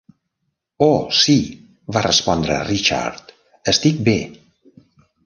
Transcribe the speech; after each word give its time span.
"Oh, 0.85 0.93
sí", 1.17 1.35
va 1.97 2.03
respondre 2.05 2.55
Richard, 2.71 3.29
"Estic 3.75 4.01
bé." 4.09 4.17